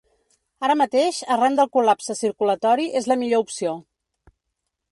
[0.67, 3.75] Ara mateix, arran del col·lapse circulatori, és la millor opció.